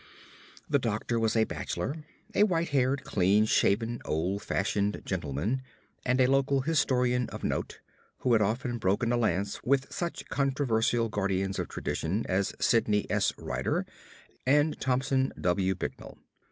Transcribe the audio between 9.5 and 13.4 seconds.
with such controversial guardians of tradition as Sidney S.